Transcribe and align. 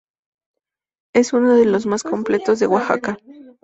Es 1.13 1.31
uno 1.31 1.53
de 1.55 1.65
los 1.65 1.85
más 1.85 2.01
completos 2.01 2.57
de 2.57 2.65
Oaxaca. 2.65 3.19